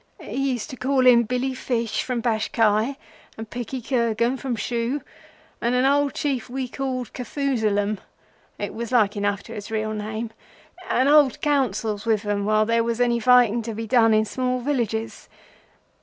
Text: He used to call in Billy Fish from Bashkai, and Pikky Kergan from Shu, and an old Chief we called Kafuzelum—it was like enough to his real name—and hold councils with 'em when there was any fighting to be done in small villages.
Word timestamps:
He 0.19 0.51
used 0.53 0.71
to 0.71 0.75
call 0.77 1.05
in 1.05 1.25
Billy 1.25 1.53
Fish 1.53 2.01
from 2.01 2.23
Bashkai, 2.23 2.95
and 3.37 3.49
Pikky 3.51 3.83
Kergan 3.83 4.35
from 4.35 4.55
Shu, 4.55 5.03
and 5.61 5.75
an 5.75 5.85
old 5.85 6.15
Chief 6.15 6.49
we 6.49 6.67
called 6.67 7.13
Kafuzelum—it 7.13 8.73
was 8.73 8.91
like 8.91 9.15
enough 9.15 9.43
to 9.43 9.53
his 9.53 9.69
real 9.69 9.93
name—and 9.93 11.07
hold 11.07 11.39
councils 11.41 12.07
with 12.07 12.25
'em 12.25 12.45
when 12.45 12.65
there 12.65 12.83
was 12.83 12.99
any 12.99 13.19
fighting 13.19 13.61
to 13.61 13.75
be 13.75 13.85
done 13.85 14.11
in 14.11 14.25
small 14.25 14.59
villages. 14.59 15.29